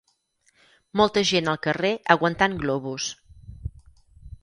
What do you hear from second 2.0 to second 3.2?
aguantant globus